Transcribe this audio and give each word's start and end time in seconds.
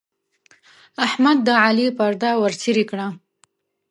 احمد 1.05 1.37
د 1.47 1.49
علي 1.65 1.87
پرده 1.97 2.29
ورڅيرې 2.41 2.83
کړه. 2.91 3.07